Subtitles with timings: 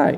[0.00, 0.16] Hi,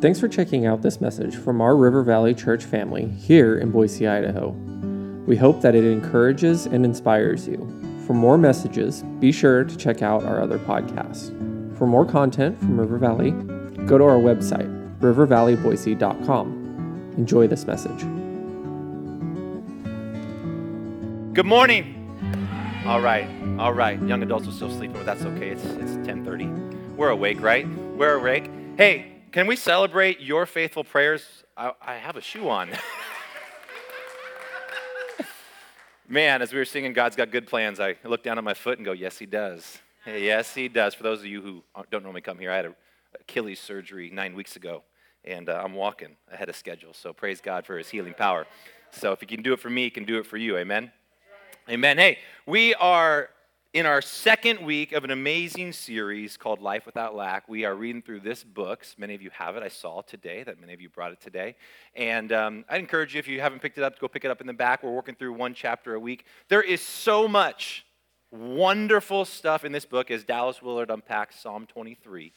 [0.00, 4.08] thanks for checking out this message from our River Valley Church family here in Boise,
[4.08, 4.48] Idaho.
[5.24, 7.58] We hope that it encourages and inspires you.
[8.08, 11.28] For more messages, be sure to check out our other podcasts.
[11.78, 13.30] For more content from River Valley,
[13.86, 14.66] go to our website,
[14.98, 17.14] rivervalleyboise.com.
[17.16, 18.00] Enjoy this message.
[21.34, 22.82] Good morning.
[22.84, 23.28] All right,
[23.60, 24.02] all right.
[24.02, 25.50] Young adults are still sleeping, but that's okay.
[25.50, 26.96] It's it's 10:30.
[26.96, 27.68] We're awake, right?
[27.96, 28.50] We're awake.
[28.76, 31.44] Hey, can we celebrate your faithful prayers?
[31.56, 32.70] I, I have a shoe on.
[36.08, 38.78] Man, as we were singing "God's Got Good Plans," I looked down at my foot
[38.78, 39.78] and go, "Yes, He does.
[40.04, 42.64] Hey, yes, He does." For those of you who don't normally come here, I had
[42.66, 42.74] a
[43.20, 44.82] Achilles surgery nine weeks ago,
[45.24, 46.94] and uh, I'm walking ahead of schedule.
[46.94, 48.46] So praise God for His healing power.
[48.90, 50.56] So if He can do it for me, He can do it for you.
[50.56, 50.90] Amen.
[51.68, 51.98] Amen.
[51.98, 53.30] Hey, we are
[53.72, 57.48] in our second week of an amazing series called Life Without Lack.
[57.48, 58.84] We are reading through this book.
[58.98, 59.62] Many of you have it.
[59.62, 61.54] I saw today that many of you brought it today.
[61.94, 64.30] And um, I'd encourage you, if you haven't picked it up, to go pick it
[64.30, 64.82] up in the back.
[64.82, 66.24] We're working through one chapter a week.
[66.48, 67.86] There is so much
[68.32, 72.32] wonderful stuff in this book as Dallas Willard unpacks Psalm 23.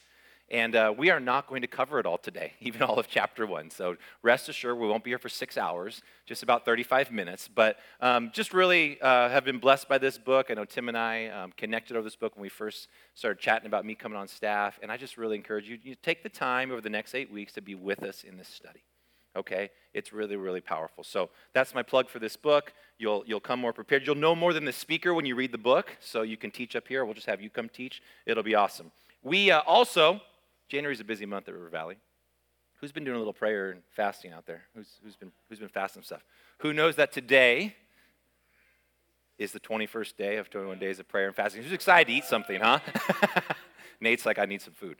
[0.53, 3.47] And uh, we are not going to cover it all today, even all of chapter
[3.47, 3.71] one.
[3.71, 7.49] So rest assured, we won't be here for six hours, just about 35 minutes.
[7.53, 10.51] But um, just really uh, have been blessed by this book.
[10.51, 13.65] I know Tim and I um, connected over this book when we first started chatting
[13.65, 14.77] about me coming on staff.
[14.83, 17.53] And I just really encourage you, you take the time over the next eight weeks
[17.53, 18.83] to be with us in this study.
[19.35, 19.71] Okay?
[19.95, 21.03] It's really, really powerful.
[21.03, 22.73] So that's my plug for this book.
[22.99, 24.05] You'll, you'll come more prepared.
[24.05, 25.97] You'll know more than the speaker when you read the book.
[25.99, 27.05] So you can teach up here.
[27.05, 28.03] We'll just have you come teach.
[28.27, 28.91] It'll be awesome.
[29.23, 30.21] We uh, also
[30.73, 31.97] January is a busy month at River Valley.
[32.81, 34.63] Who's been doing a little prayer and fasting out there?
[34.75, 36.25] Who's, who's, been, who's been fasting stuff?
[36.61, 37.75] Who knows that today
[39.37, 41.61] is the 21st day of 21 days of prayer and fasting?
[41.61, 42.79] Who's excited to eat something, huh?
[44.01, 44.97] Nate's like, I need some food.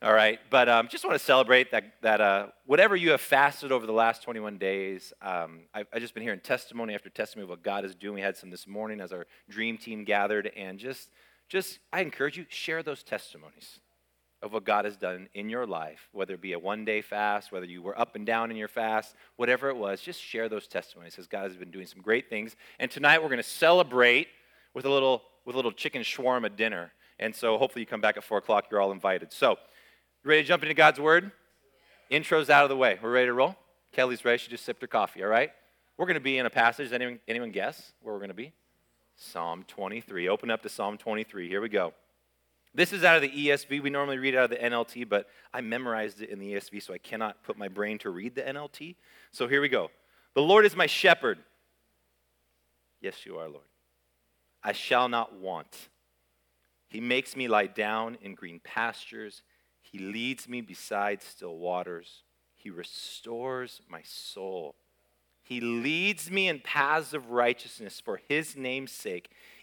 [0.00, 3.72] All right, but um, just want to celebrate that, that uh, whatever you have fasted
[3.72, 7.50] over the last 21 days, um, I've, I've, just been hearing testimony after testimony of
[7.50, 8.14] what God is doing.
[8.14, 11.10] We had some this morning as our dream team gathered, and just,
[11.48, 13.80] just I encourage you, share those testimonies
[14.42, 17.50] of what God has done in your life, whether it be a one day fast,
[17.50, 20.66] whether you were up and down in your fast, whatever it was, just share those
[20.66, 22.54] testimonies because God has been doing some great things.
[22.78, 24.28] And tonight we're going to celebrate
[24.74, 26.92] with a little, with a little chicken shawarma dinner.
[27.18, 28.66] And so hopefully you come back at 4 o'clock.
[28.70, 29.32] You're all invited.
[29.32, 29.52] So,
[30.22, 31.32] you ready to jump into God's Word?
[32.10, 32.98] Intro's out of the way.
[33.02, 33.56] We're ready to roll?
[33.92, 34.38] Kelly's ready.
[34.38, 35.50] She just sipped her coffee, all right?
[35.96, 36.92] We're going to be in a passage.
[36.92, 38.52] Anyone, anyone guess where we're going to be?
[39.16, 40.28] Psalm 23.
[40.28, 41.48] Open up to Psalm 23.
[41.48, 41.94] Here we go.
[42.76, 43.82] This is out of the ESV.
[43.82, 46.92] We normally read out of the NLT, but I memorized it in the ESV, so
[46.92, 48.96] I cannot put my brain to read the NLT.
[49.32, 49.90] So here we go.
[50.34, 51.38] The Lord is my shepherd.
[53.00, 53.64] Yes, you are, Lord.
[54.62, 55.88] I shall not want.
[56.86, 59.40] He makes me lie down in green pastures.
[59.80, 62.24] He leads me beside still waters.
[62.56, 64.74] He restores my soul.
[65.42, 69.30] He leads me in paths of righteousness for his name's sake.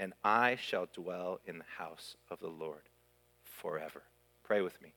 [0.00, 2.88] and I shall dwell in the house of the Lord
[3.44, 4.02] forever.
[4.42, 4.94] Pray with me.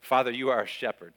[0.00, 1.14] Father, you are our shepherd.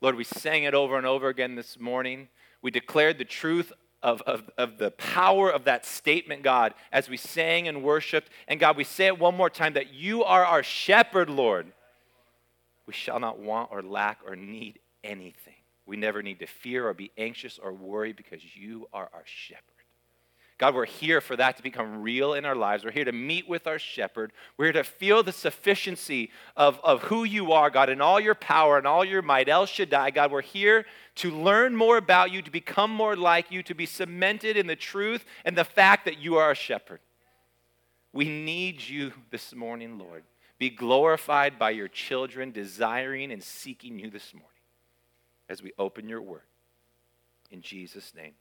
[0.00, 2.28] Lord, we sang it over and over again this morning.
[2.60, 7.16] We declared the truth of, of, of the power of that statement, God, as we
[7.16, 8.30] sang and worshiped.
[8.48, 11.72] And God, we say it one more time that you are our shepherd, Lord.
[12.86, 15.54] We shall not want or lack or need anything.
[15.86, 19.77] We never need to fear or be anxious or worry because you are our shepherd.
[20.58, 22.84] God, we're here for that to become real in our lives.
[22.84, 24.32] We're here to meet with our shepherd.
[24.56, 28.34] We're here to feel the sufficiency of, of who you are, God, and all your
[28.34, 29.48] power and all your might.
[29.48, 30.84] El Shaddai, God, we're here
[31.16, 34.74] to learn more about you, to become more like you, to be cemented in the
[34.74, 36.98] truth and the fact that you are our shepherd.
[38.12, 40.24] We need you this morning, Lord.
[40.58, 44.48] Be glorified by your children, desiring and seeking you this morning
[45.48, 46.42] as we open your word.
[47.52, 48.32] In Jesus' name.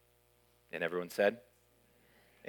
[0.72, 1.38] And everyone said,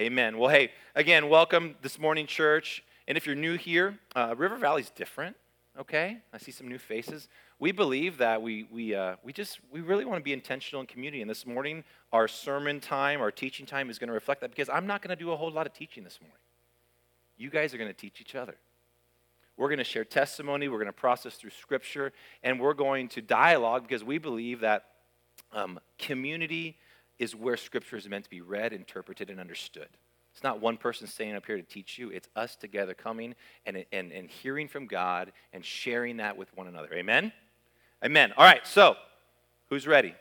[0.01, 0.39] Amen.
[0.39, 2.85] Well, hey, again, welcome this morning, church.
[3.09, 5.35] And if you're new here, uh, River Valley's different.
[5.77, 7.29] Okay, I see some new faces.
[7.59, 10.87] We believe that we we uh, we just we really want to be intentional in
[10.87, 11.21] community.
[11.21, 14.69] And this morning, our sermon time, our teaching time, is going to reflect that because
[14.69, 16.39] I'm not going to do a whole lot of teaching this morning.
[17.37, 18.55] You guys are going to teach each other.
[19.57, 20.69] We're going to share testimony.
[20.69, 22.13] We're going to process through Scripture.
[22.45, 24.85] And we're going to dialogue because we believe that
[25.53, 26.77] um, community
[27.19, 29.89] is where Scripture is meant to be read, interpreted, and understood.
[30.33, 32.11] It's not one person staying up here to teach you.
[32.11, 33.35] It's us together coming
[33.67, 36.93] and, and, and hearing from God and sharing that with one another.
[36.95, 37.33] Amen?
[38.05, 38.33] Amen.
[38.37, 38.95] All right, so
[39.69, 40.15] who's ready?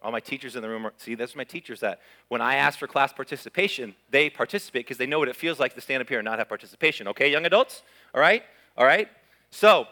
[0.00, 2.78] All my teachers in the room are, see, that's my teachers that when I ask
[2.78, 6.08] for class participation, they participate because they know what it feels like to stand up
[6.08, 7.08] here and not have participation.
[7.08, 7.82] Okay, young adults?
[8.14, 8.42] All right?
[8.76, 9.08] All right?
[9.50, 9.86] So,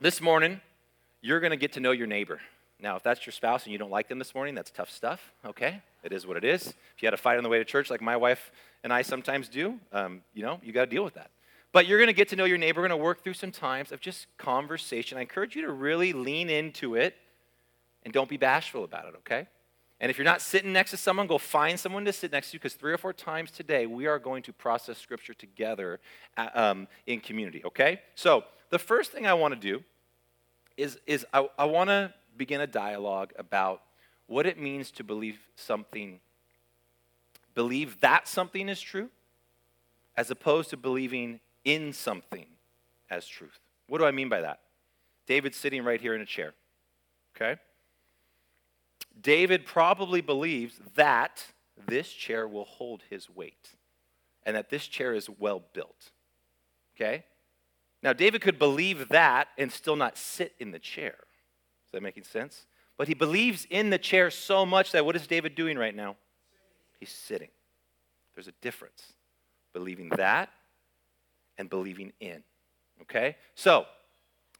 [0.00, 0.60] this morning,
[1.20, 2.40] you're going to get to know your neighbor.
[2.80, 5.32] Now, if that's your spouse and you don't like them this morning, that's tough stuff,
[5.44, 5.82] okay?
[6.04, 6.68] It is what it is.
[6.68, 8.52] If you had a fight on the way to church like my wife
[8.84, 11.30] and I sometimes do, um, you know, you got to deal with that.
[11.72, 12.80] But you're going to get to know your neighbor.
[12.80, 15.18] We're going to work through some times of just conversation.
[15.18, 17.16] I encourage you to really lean into it
[18.04, 19.48] and don't be bashful about it, okay?
[20.00, 22.54] And if you're not sitting next to someone, go find someone to sit next to
[22.54, 25.98] you because three or four times today we are going to process Scripture together
[26.54, 28.00] um, in community, okay?
[28.14, 29.82] So the first thing I want to do
[30.76, 33.82] is, is I, I want to begin a dialogue about
[34.26, 36.20] what it means to believe something
[37.58, 39.08] believe that something is true
[40.16, 42.46] as opposed to believing in something
[43.10, 43.58] as truth.
[43.88, 44.60] What do I mean by that?
[45.26, 46.54] David's sitting right here in a chair.
[47.34, 47.60] Okay?
[49.20, 51.46] David probably believes that
[51.88, 53.70] this chair will hold his weight
[54.46, 56.12] and that this chair is well built.
[56.94, 57.24] Okay?
[58.04, 61.16] Now, David could believe that and still not sit in the chair.
[61.88, 62.66] Is that making sense?
[62.98, 66.16] But he believes in the chair so much that what is David doing right now?
[67.00, 67.48] He's sitting.
[68.34, 69.14] There's a difference.
[69.72, 70.50] Believing that
[71.56, 72.42] and believing in.
[73.02, 73.36] Okay?
[73.54, 73.86] So,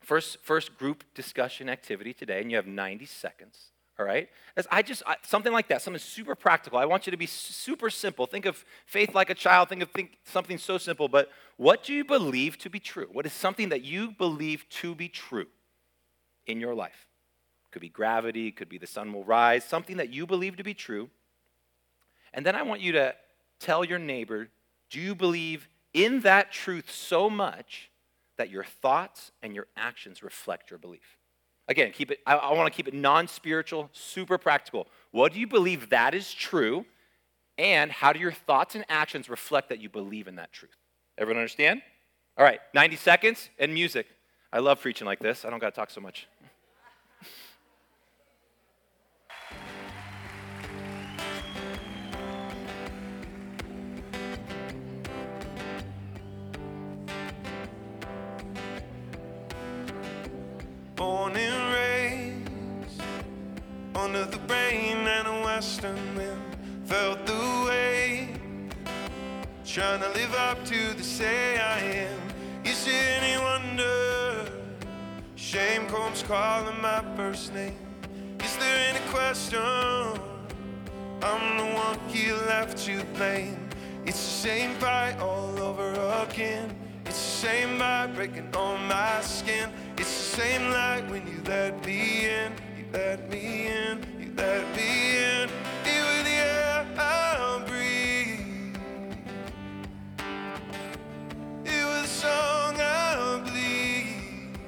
[0.01, 3.73] first, first group discussion activity today, and you have 90 seconds.
[3.99, 4.29] All right?
[4.57, 6.79] As I just, I, something like that, something super practical.
[6.79, 8.27] I want you to be super simple.
[8.27, 9.69] Think of faith like a child.
[9.69, 11.09] Think of think something so simple.
[11.09, 13.09] But what do you believe to be true?
[13.13, 15.47] What is something that you believe to be true
[16.47, 17.08] in your life?
[17.71, 20.75] Could be gravity, could be the sun will rise, something that you believe to be
[20.75, 21.11] true.
[22.33, 23.15] And then I want you to
[23.59, 24.49] tell your neighbor,
[24.91, 27.91] do you believe in that truth so much
[28.37, 31.19] that your thoughts and your actions reflect your belief?
[31.69, 34.89] Again, keep it, I, I want to keep it non spiritual, super practical.
[35.11, 36.87] What do you believe that is true?
[37.59, 40.77] And how do your thoughts and actions reflect that you believe in that truth?
[41.19, 41.83] Everyone understand?
[42.39, 44.07] All right, 90 seconds and music.
[44.53, 45.45] I love preaching like this.
[45.45, 46.29] I don't got to talk so much.
[64.09, 66.41] Under the rain and a western wind
[66.87, 68.31] felt the way.
[69.67, 72.21] Trying to live up to the say I am.
[72.65, 74.51] Is it any wonder?
[75.37, 77.77] Shame comes calling my first name.
[78.43, 79.61] Is there any question?
[81.23, 83.69] I'm the one he left to blame
[84.07, 85.93] it's the same fight all over
[86.25, 86.75] again.
[87.05, 87.79] It's the same
[88.15, 89.69] breaking on my skin.
[89.99, 92.53] It's the same light when you let me in
[92.93, 95.49] let me in, you let me in.
[95.85, 98.77] Were the air I breathe.
[101.65, 104.59] You were the song I bleed.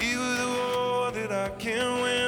[0.00, 2.23] You were the war that I can win.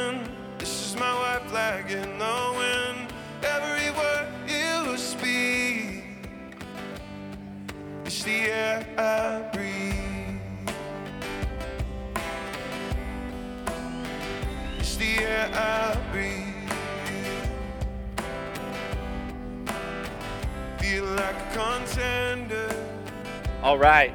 [23.63, 24.13] All right.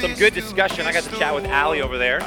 [0.00, 0.86] Some good discussion.
[0.86, 2.20] I got to chat with Allie over there.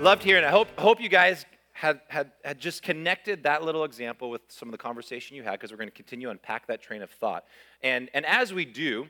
[0.00, 0.46] Loved hearing it.
[0.46, 4.68] I hope, hope you guys had, had, had just connected that little example with some
[4.68, 7.44] of the conversation you had because we're going to continue unpack that train of thought.
[7.82, 9.08] And, and as we do,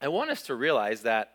[0.00, 1.34] I want us to realize that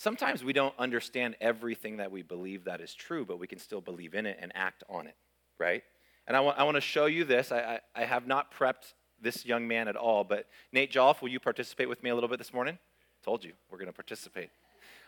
[0.00, 3.82] Sometimes we don't understand everything that we believe that is true, but we can still
[3.82, 5.14] believe in it and act on it,
[5.58, 5.82] right?
[6.26, 7.52] And I want, I want to show you this.
[7.52, 11.28] I, I, I have not prepped this young man at all, but Nate Jolf, will
[11.28, 12.78] you participate with me a little bit this morning?
[13.24, 14.50] Told you, we're going to participate.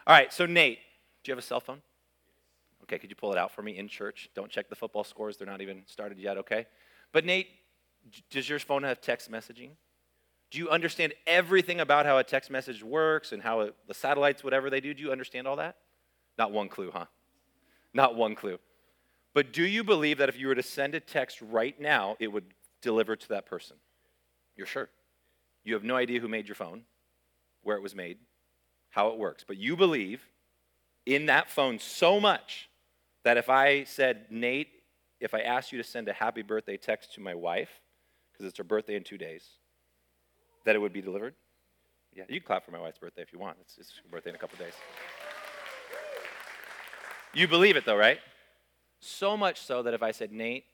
[0.07, 0.79] All right, so Nate,
[1.23, 1.81] do you have a cell phone?
[2.85, 4.29] Okay, could you pull it out for me in church?
[4.35, 6.67] Don't check the football scores, they're not even started yet, okay?
[7.13, 7.49] But Nate,
[8.31, 9.71] does your phone have text messaging?
[10.51, 14.45] Do you understand everything about how a text message works and how it, the satellites,
[14.45, 14.93] whatever they do?
[14.93, 15.77] Do you understand all that?
[16.37, 17.07] Not one clue, huh?
[17.95, 18.59] Not one clue.
[19.35, 22.29] But do you believe that if you were to send a text right now, it
[22.29, 22.45] would
[22.83, 23.77] deliver to that person?
[24.63, 24.91] You're sure?
[25.65, 26.85] You have no idea who made your phone.
[27.63, 28.19] where it was made,
[28.91, 30.25] how it works, but you believe
[31.05, 32.69] in that phone so much
[33.25, 34.69] that if I said, Nate,
[35.21, 37.71] if I asked you to send a happy birthday text to my wife,
[38.33, 39.49] because it's her birthday in two days,
[40.65, 41.35] that it would be delivered?
[42.15, 43.57] Yeah, you can clap for my wife's birthday if you want.
[43.61, 44.75] It's, it's her birthday in a couple days.
[47.35, 48.19] You believe it though, right?
[49.01, 50.65] So much so that if I said, Nate,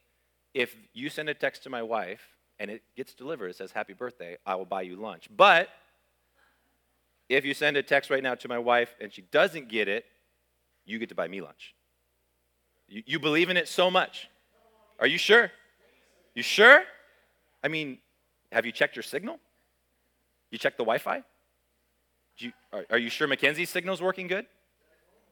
[0.52, 2.22] if you send a text to my wife
[2.58, 5.28] and it gets delivered, it says happy birthday, I will buy you lunch.
[5.34, 5.68] But
[7.28, 10.04] if you send a text right now to my wife and she doesn't get it,
[10.84, 11.74] you get to buy me lunch.
[12.88, 14.28] You, you believe in it so much.
[14.98, 15.50] Are you sure?
[16.34, 16.82] You sure?
[17.62, 17.98] I mean,
[18.50, 19.38] have you checked your signal?
[20.50, 21.22] You checked the Wi Fi?
[22.72, 24.46] Are, are you sure Mackenzie's signal's working good?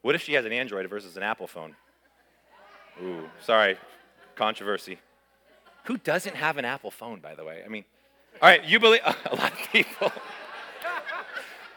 [0.03, 1.75] What if she has an Android versus an Apple phone?
[3.03, 3.77] Ooh, sorry,
[4.35, 4.99] controversy.
[5.87, 7.63] Who doesn't have an Apple phone, by the way?
[7.65, 7.85] I mean,
[8.43, 10.13] all right, you believe a lot of people.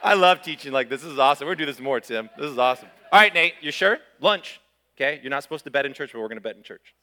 [0.03, 1.01] I love teaching like this.
[1.01, 1.47] This is awesome.
[1.47, 2.29] We're gonna do this more, Tim.
[2.37, 2.89] This is awesome.
[3.11, 3.99] All right, Nate, you sure?
[4.19, 4.59] Lunch.
[4.97, 6.93] Okay, you're not supposed to bet in church, but we're gonna bet in church.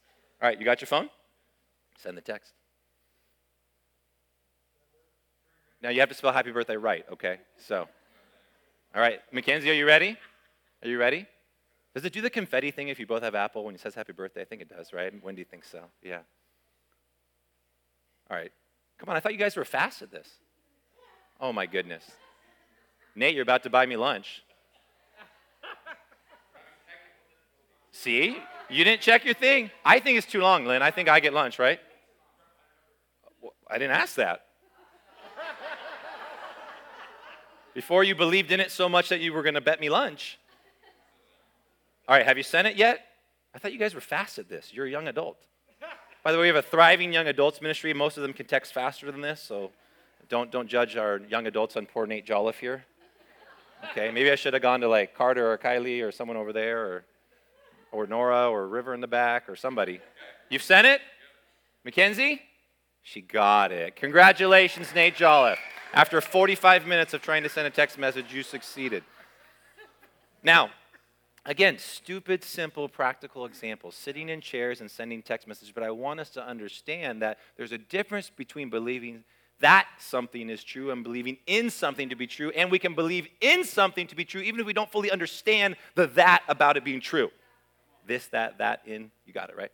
[0.42, 1.08] All right, you got your phone?
[1.98, 2.52] Send the text.
[5.82, 7.38] Now you have to spell happy birthday right, okay?
[7.58, 7.86] So,
[8.94, 10.16] all right, Mackenzie, are you ready?
[10.82, 11.26] Are you ready?
[11.94, 14.12] Does it do the confetti thing if you both have Apple when it says happy
[14.12, 14.42] birthday?
[14.42, 15.12] I think it does, right?
[15.22, 15.84] When do you think so?
[16.02, 16.20] Yeah.
[18.30, 18.52] All right.
[18.98, 20.28] Come on, I thought you guys were fast at this.
[21.40, 22.04] Oh my goodness.
[23.14, 24.42] Nate, you're about to buy me lunch.
[27.92, 28.36] See?
[28.68, 29.70] You didn't check your thing.
[29.84, 30.82] I think it's too long, Lynn.
[30.82, 31.78] I think I get lunch, right?
[33.70, 34.42] I didn't ask that.
[37.74, 40.38] Before you believed in it so much that you were going to bet me lunch.
[42.08, 43.00] All right, have you sent it yet?
[43.54, 44.72] I thought you guys were fast at this.
[44.72, 45.38] You're a young adult.
[46.26, 47.94] By the way, we have a thriving young adults ministry.
[47.94, 49.70] Most of them can text faster than this, so
[50.28, 52.84] don't, don't judge our young adults on poor Nate Jolliffe here.
[53.92, 56.84] Okay, maybe I should have gone to like Carter or Kylie or someone over there
[56.84, 57.04] or,
[57.92, 60.00] or Nora or River in the back or somebody.
[60.50, 61.00] You've sent it?
[61.84, 62.42] Mackenzie?
[63.04, 63.94] She got it.
[63.94, 65.60] Congratulations, Nate Jolliffe.
[65.94, 69.04] After 45 minutes of trying to send a text message, you succeeded.
[70.42, 70.70] Now,
[71.48, 76.18] Again, stupid, simple, practical examples, sitting in chairs and sending text messages, but I want
[76.18, 79.22] us to understand that there's a difference between believing
[79.60, 83.28] that something is true and believing in something to be true, and we can believe
[83.40, 86.84] in something to be true even if we don't fully understand the that about it
[86.84, 87.30] being true.
[88.06, 89.72] This, that, that, in, you got it, right?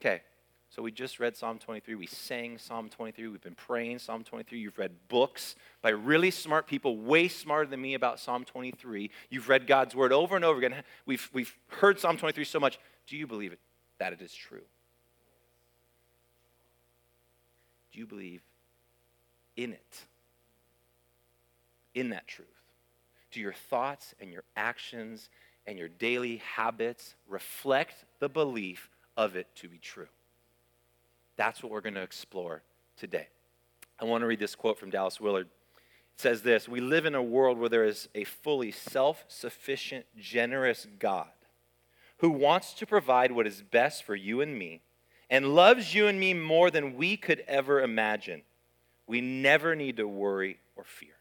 [0.00, 0.22] Okay.
[0.70, 1.96] So we just read Psalm 23.
[1.96, 3.26] We sang Psalm 23.
[3.26, 4.60] We've been praying Psalm 23.
[4.60, 9.10] You've read books by really smart people, way smarter than me about Psalm 23.
[9.30, 10.84] You've read God's word over and over again.
[11.06, 12.78] We've, we've heard Psalm 23 so much.
[13.08, 13.58] Do you believe it,
[13.98, 14.62] that it is true?
[17.92, 18.42] Do you believe
[19.56, 20.04] in it?
[21.96, 22.46] In that truth?
[23.32, 25.30] Do your thoughts and your actions
[25.66, 30.06] and your daily habits reflect the belief of it to be true?
[31.40, 32.62] That's what we're going to explore
[32.98, 33.28] today.
[33.98, 35.46] I want to read this quote from Dallas Willard.
[35.46, 40.04] It says this We live in a world where there is a fully self sufficient,
[40.18, 41.30] generous God
[42.18, 44.82] who wants to provide what is best for you and me
[45.30, 48.42] and loves you and me more than we could ever imagine.
[49.06, 51.16] We never need to worry or fear.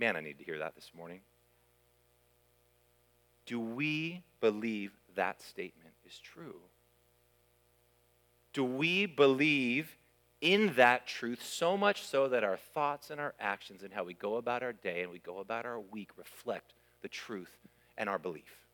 [0.00, 1.20] Man, I need to hear that this morning.
[3.46, 6.56] Do we believe that statement is true?
[8.56, 9.98] Do we believe
[10.40, 14.14] in that truth so much so that our thoughts and our actions and how we
[14.14, 16.72] go about our day and we go about our week reflect
[17.02, 17.54] the truth
[17.98, 18.64] and our belief?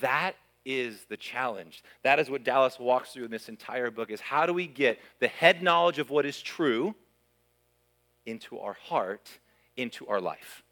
[0.00, 1.82] That is the challenge.
[2.04, 5.00] That is what Dallas walks through in this entire book is how do we get
[5.18, 6.94] the head knowledge of what is true
[8.24, 9.28] into our heart,
[9.76, 10.62] into our life?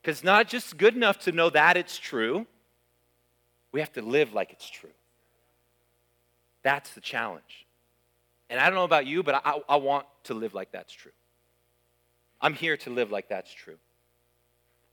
[0.00, 2.46] Because not just good enough to know that it's true.
[3.72, 4.90] We have to live like it's true.
[6.64, 7.66] That's the challenge.
[8.50, 11.12] And I don't know about you, but I, I want to live like that's true.
[12.40, 13.76] I'm here to live like that's true.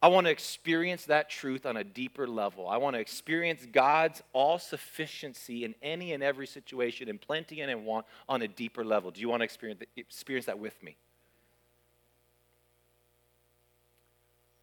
[0.04, 2.68] I want to experience that truth on a deeper level.
[2.68, 7.70] I want to experience God's all sufficiency in any and every situation, in plenty and
[7.70, 9.12] in want, on a deeper level.
[9.12, 10.98] Do you want to experience, experience that with me?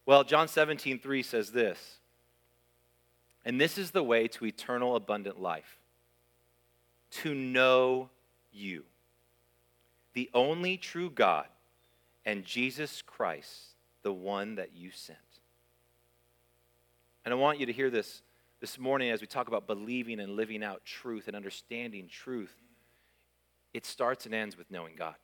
[0.05, 1.99] Well, John 17, 3 says this.
[3.45, 5.78] And this is the way to eternal abundant life
[7.11, 8.09] to know
[8.51, 8.83] you,
[10.13, 11.47] the only true God,
[12.25, 15.17] and Jesus Christ, the one that you sent.
[17.25, 18.21] And I want you to hear this
[18.59, 22.53] this morning as we talk about believing and living out truth and understanding truth.
[23.73, 25.15] It starts and ends with knowing God.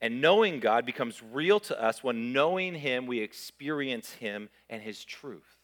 [0.00, 5.04] And knowing God becomes real to us when knowing Him, we experience Him and His
[5.04, 5.57] truth.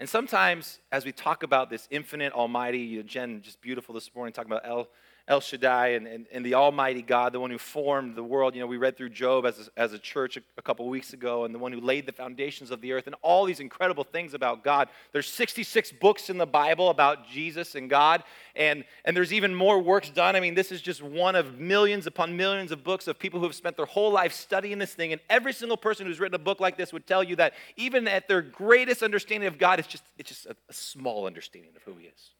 [0.00, 4.50] And sometimes, as we talk about this infinite, almighty, Jen, just beautiful this morning, talking
[4.50, 4.88] about El,
[5.30, 8.56] El Shaddai and, and, and, the Almighty God, the one who formed the world.
[8.56, 11.12] You know, we read through Job as a, as a church a, a couple weeks
[11.12, 14.02] ago, and the one who laid the foundations of the earth, and all these incredible
[14.02, 14.88] things about God.
[15.12, 18.24] There's 66 books in the Bible about Jesus and God,
[18.56, 20.34] and, and there's even more works done.
[20.34, 23.46] I mean, this is just one of millions upon millions of books of people who
[23.46, 26.42] have spent their whole life studying this thing, and every single person who's written a
[26.42, 29.86] book like this would tell you that even at their greatest understanding of God, it's
[29.86, 32.30] just, it's just a, a small understanding of who He is.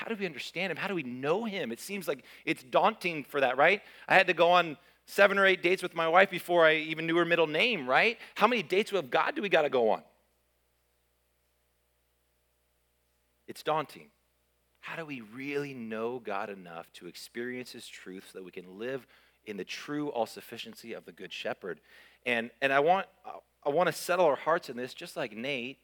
[0.00, 0.78] How do we understand him?
[0.78, 1.70] How do we know him?
[1.70, 3.82] It seems like it's daunting for that, right?
[4.08, 7.06] I had to go on seven or eight dates with my wife before I even
[7.06, 8.16] knew her middle name, right?
[8.34, 10.00] How many dates with God do we got to go on?
[13.46, 14.06] It's daunting.
[14.80, 18.78] How do we really know God enough to experience his truth so that we can
[18.78, 19.06] live
[19.44, 21.78] in the true all sufficiency of the Good Shepherd?
[22.24, 23.04] And, and I, want,
[23.66, 25.76] I want to settle our hearts in this, just like Nate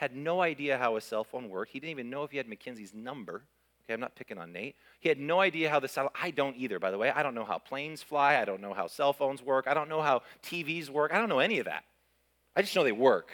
[0.00, 1.72] had no idea how a cell phone worked.
[1.72, 3.42] He didn't even know if he had Mackenzie's number.
[3.84, 4.74] Okay, I'm not picking on Nate.
[4.98, 7.10] He had no idea how the satellite, I don't either, by the way.
[7.10, 8.38] I don't know how planes fly.
[8.38, 9.66] I don't know how cell phones work.
[9.66, 11.12] I don't know how TVs work.
[11.12, 11.84] I don't know any of that.
[12.56, 13.30] I just know they work.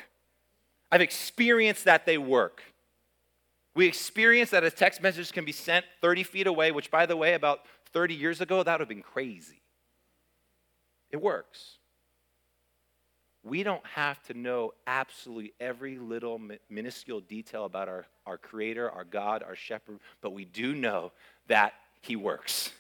[0.91, 2.65] I've experienced that they work.
[3.77, 7.17] We experience that a text message can be sent 30 feet away, which, by the
[7.17, 7.61] way, about
[7.93, 9.63] 30 years ago, that would have been crazy.
[11.13, 11.77] It works
[13.47, 19.05] we don't have to know absolutely every little minuscule detail about our, our Creator, our
[19.05, 21.13] God, our Shepherd, but we do know
[21.47, 22.73] that He works.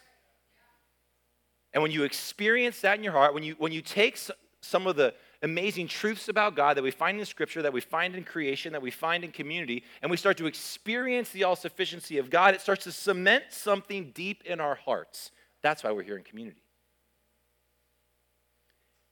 [1.72, 4.18] And when you experience that in your heart, when you, when you take
[4.60, 8.16] some of the amazing truths about God that we find in Scripture, that we find
[8.16, 12.18] in creation, that we find in community, and we start to experience the all sufficiency
[12.18, 15.30] of God, it starts to cement something deep in our hearts.
[15.62, 16.62] That's why we're here in community.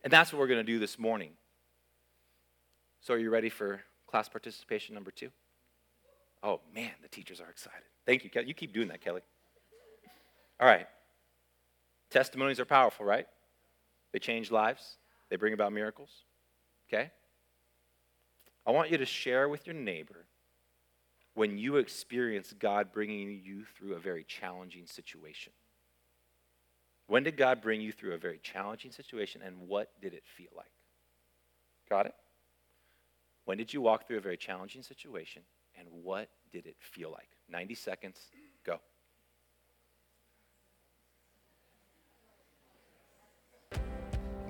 [0.02, 1.30] And that's what we're going to do this morning.
[3.04, 5.28] So, are you ready for class participation number two?
[6.42, 7.82] Oh, man, the teachers are excited.
[8.06, 8.46] Thank you, Kelly.
[8.46, 9.20] You keep doing that, Kelly.
[10.58, 10.86] All right.
[12.08, 13.26] Testimonies are powerful, right?
[14.12, 14.96] They change lives,
[15.28, 16.08] they bring about miracles.
[16.88, 17.10] Okay?
[18.66, 20.24] I want you to share with your neighbor
[21.34, 25.52] when you experience God bringing you through a very challenging situation.
[27.06, 30.48] When did God bring you through a very challenging situation, and what did it feel
[30.56, 30.70] like?
[31.90, 32.14] Got it?
[33.44, 35.42] When did you walk through a very challenging situation
[35.78, 37.28] and what did it feel like?
[37.50, 38.18] 90 seconds,
[38.64, 38.80] go.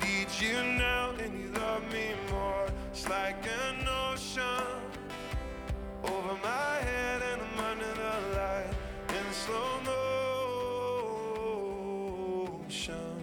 [0.00, 2.66] Need you now and you love me more.
[2.92, 4.44] It's like an ocean
[6.04, 8.74] over my head and I'm under the light
[9.08, 9.80] in slow
[12.60, 13.18] motion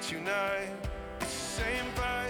[0.00, 0.74] tonight.
[1.20, 2.25] The same fight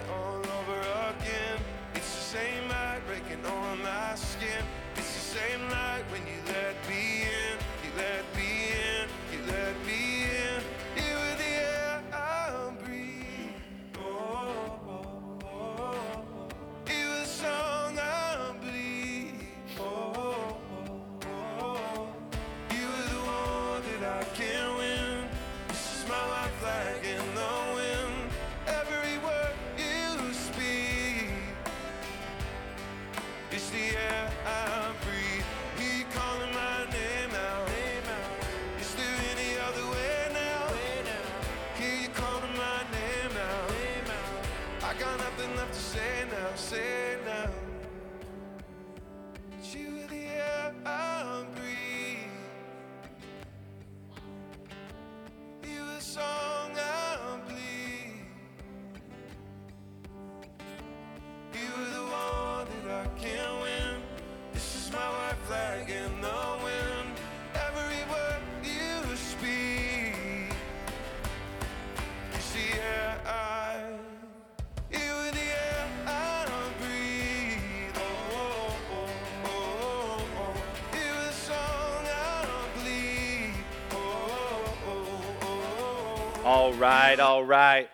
[86.66, 87.88] All right, all right.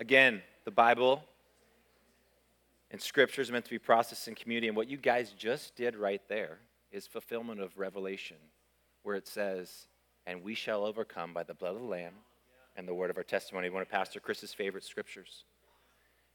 [0.00, 1.22] Again, the Bible
[2.90, 4.68] and Scripture is meant to be processed in community.
[4.68, 6.56] And what you guys just did right there
[6.90, 8.38] is fulfillment of Revelation,
[9.02, 9.88] where it says,
[10.26, 12.14] And we shall overcome by the blood of the Lamb
[12.76, 15.44] and the word of our testimony, one of Pastor Chris's favorite scriptures.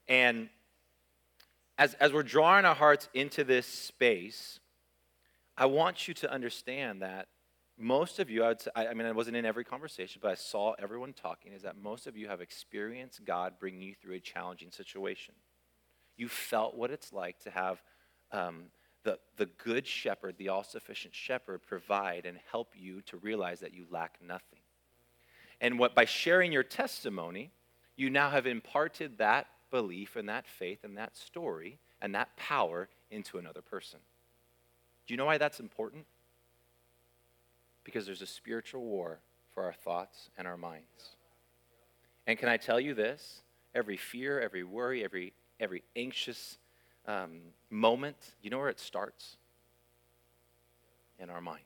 [0.07, 0.47] And
[1.79, 4.59] as, as we're drawing our hearts into this space,
[5.57, 7.29] I want you to understand that
[7.77, 10.31] most of you, I, would say, I, I mean, I wasn't in every conversation, but
[10.31, 14.15] I saw everyone talking, is that most of you have experienced God bringing you through
[14.15, 15.35] a challenging situation.
[16.15, 17.81] You felt what it's like to have
[18.31, 18.65] um,
[19.03, 23.73] the, the good shepherd, the all sufficient shepherd, provide and help you to realize that
[23.73, 24.59] you lack nothing.
[25.61, 27.51] And what by sharing your testimony,
[27.95, 32.89] you now have imparted that belief and that faith and that story and that power
[33.11, 33.99] into another person.
[35.05, 36.05] Do you know why that's important?
[37.87, 39.21] Because there's a spiritual war
[39.53, 41.15] for our thoughts and our minds.
[42.27, 43.43] And can I tell you this?
[43.73, 46.57] Every fear, every worry, every, every anxious
[47.05, 49.37] um, moment, you know where it starts?
[51.17, 51.63] In our mind.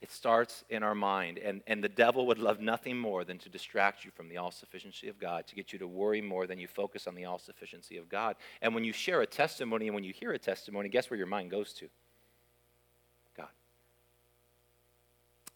[0.00, 1.36] It starts in our mind.
[1.36, 4.50] And, and the devil would love nothing more than to distract you from the all
[4.50, 7.38] sufficiency of God, to get you to worry more than you focus on the all
[7.38, 8.36] sufficiency of God.
[8.62, 11.26] And when you share a testimony and when you hear a testimony, guess where your
[11.26, 11.88] mind goes to?
[13.36, 13.48] God.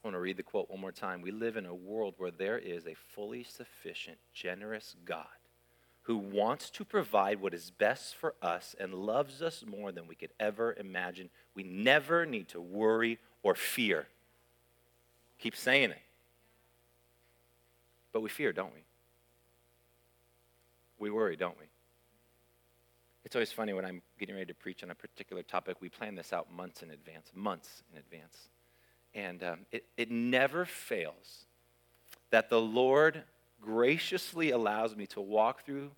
[0.03, 1.23] I want to read the quote one more time.
[1.23, 5.27] We live in a world where there is a fully sufficient, generous God
[6.03, 10.17] who wants to provide what is best for us and loves us more than we
[10.17, 11.31] could ever imagine.
[11.55, 14.09] We never need to worry or fear.
[15.39, 16.03] Keep saying it.
[18.13, 18.83] But we fear, don't we?
[20.99, 21.67] We worry, don't we?
[23.25, 26.17] It's always funny when I'm getting ready to preach on a particular topic, we plan
[26.17, 28.49] this out months in advance, months in advance.
[29.15, 31.47] And um, it, it never fails
[32.31, 33.23] that the Lord
[33.61, 35.91] graciously allows me to walk through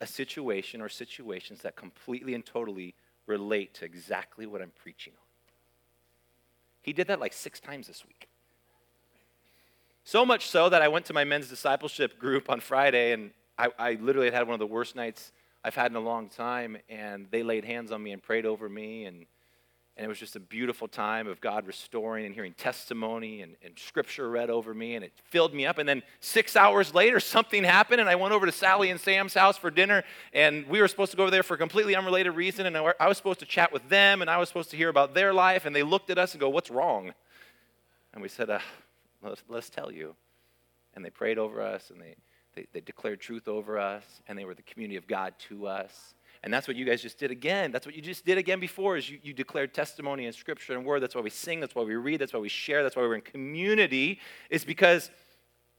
[0.00, 2.94] a situation or situations that completely and totally
[3.26, 5.24] relate to exactly what I'm preaching on.
[6.82, 8.28] He did that like six times this week.
[10.04, 13.68] So much so that I went to my men's discipleship group on Friday, and I,
[13.78, 15.32] I literally had one of the worst nights
[15.64, 18.68] I've had in a long time, and they laid hands on me and prayed over
[18.68, 19.24] me, and
[19.96, 23.78] and it was just a beautiful time of God restoring and hearing testimony and, and,
[23.78, 25.78] scripture read over me, and it filled me up.
[25.78, 29.34] And then six hours later, something happened, and I went over to Sally and Sam's
[29.34, 30.02] house for dinner,
[30.32, 33.08] and we were supposed to go over there for a completely unrelated reason, and I
[33.08, 35.64] was supposed to chat with them, and I was supposed to hear about their life,
[35.64, 37.12] and they looked at us and go, What's wrong?
[38.14, 38.60] And we said, uh,
[39.22, 40.14] let's, let's tell you.
[40.94, 42.14] And they prayed over us, and they,
[42.54, 46.14] they, they declared truth over us, and they were the community of God to us.
[46.44, 47.72] And that's what you guys just did again.
[47.72, 50.84] That's what you just did again before is you, you declared testimony and scripture and
[50.84, 51.02] word.
[51.02, 51.58] That's why we sing.
[51.58, 52.20] That's why we read.
[52.20, 52.82] That's why we share.
[52.82, 55.10] That's why we're in community is because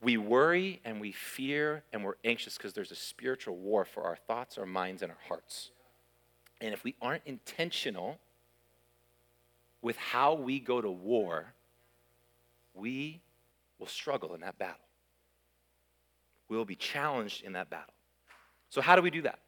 [0.02, 4.16] we worry and we fear and we're anxious because there's a spiritual war for our
[4.16, 5.70] thoughts, our minds, and our hearts.
[6.60, 8.18] And if we aren't intentional
[9.84, 11.54] with how we go to war,
[12.74, 13.22] we
[13.78, 14.82] will struggle in that battle.
[16.50, 17.94] We will be challenged in that battle.
[18.70, 19.40] So, how do we do that?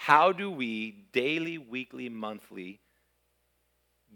[0.00, 2.80] How do we daily, weekly, monthly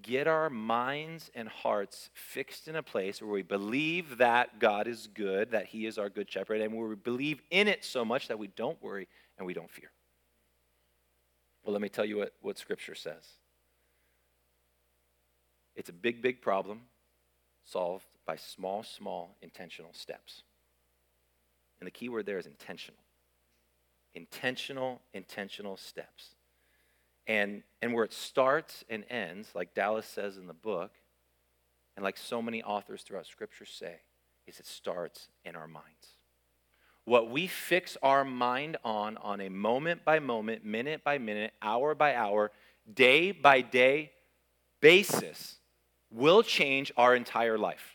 [0.01, 5.09] get our minds and hearts fixed in a place where we believe that God is
[5.13, 8.29] good, that He is our good shepherd, and where we believe in it so much
[8.29, 9.91] that we don't worry and we don't fear?
[11.63, 13.29] Well, let me tell you what, what Scripture says.
[15.77, 16.81] It's a big, big problem
[17.63, 20.45] solved by small, small intentional steps.
[21.79, 23.04] And the key word there is intentional
[24.15, 26.31] intentional, intentional steps.
[27.27, 30.93] And, and where it starts and ends, like Dallas says in the book,
[31.97, 33.97] and like so many authors throughout Scripture say,
[34.47, 36.19] is it starts in our minds.
[37.05, 41.95] What we fix our mind on, on a moment by moment, minute by minute, hour
[41.95, 42.51] by hour,
[42.93, 44.13] day by day
[44.81, 45.57] basis,
[46.11, 47.94] will change our entire life.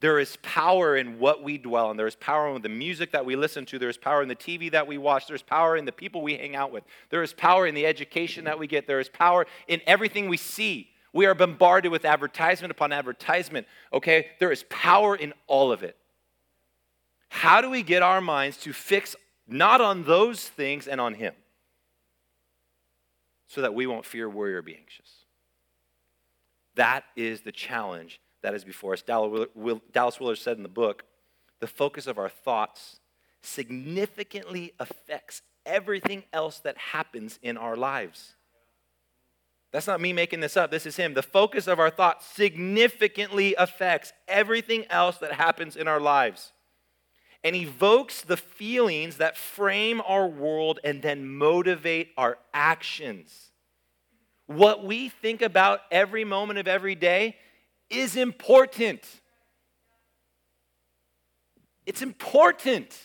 [0.00, 1.96] There is power in what we dwell on.
[1.96, 3.78] There is power in the music that we listen to.
[3.78, 5.26] There is power in the TV that we watch.
[5.26, 6.84] There's power in the people we hang out with.
[7.08, 8.86] There is power in the education that we get.
[8.86, 10.90] There is power in everything we see.
[11.14, 14.28] We are bombarded with advertisement upon advertisement, okay?
[14.38, 15.96] There is power in all of it.
[17.30, 19.16] How do we get our minds to fix
[19.48, 21.32] not on those things and on Him
[23.46, 25.10] so that we won't fear, worry, or be anxious?
[26.74, 29.02] That is the challenge that is before us.
[29.02, 31.02] Dallas Willard said in the book
[31.58, 33.00] the focus of our thoughts
[33.42, 38.36] significantly affects everything else that happens in our lives.
[39.72, 40.70] That's not me making this up.
[40.70, 41.14] This is him.
[41.14, 46.52] The focus of our thoughts significantly affects everything else that happens in our lives
[47.42, 53.50] and evokes the feelings that frame our world and then motivate our actions.
[54.46, 57.34] What we think about every moment of every day
[57.90, 59.04] is important.
[61.84, 62.96] It's important.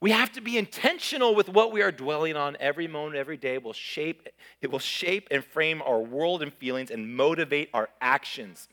[0.00, 3.56] We have to be intentional with what we are dwelling on every moment, every day.
[3.58, 4.28] Will shape,
[4.60, 8.68] it will shape and frame our world and feelings and motivate our actions.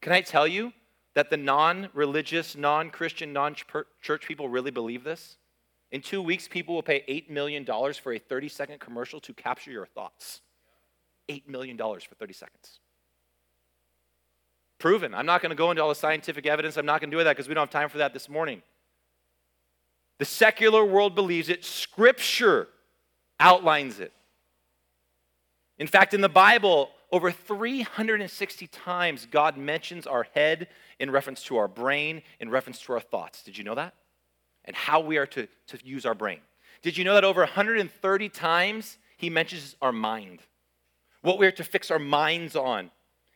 [0.00, 0.72] Can I tell you
[1.14, 3.56] that the non religious, non Christian, non
[4.00, 5.38] church people really believe this?
[5.90, 9.72] In two weeks, people will pay $8 million for a 30 second commercial to capture
[9.72, 10.40] your thoughts.
[11.28, 12.80] $8 million for 30 seconds.
[14.80, 15.14] Proven.
[15.14, 16.76] I'm not going to go into all the scientific evidence.
[16.76, 18.62] I'm not going to do that because we don't have time for that this morning.
[20.18, 22.68] The secular world believes it, Scripture
[23.38, 24.12] outlines it.
[25.78, 31.56] In fact, in the Bible, over 360 times, God mentions our head in reference to
[31.56, 33.42] our brain, in reference to our thoughts.
[33.42, 33.94] Did you know that?
[34.64, 36.40] And how we are to, to use our brain.
[36.82, 40.40] Did you know that over 130 times, He mentions our mind?
[41.22, 42.90] What we are to fix our minds on.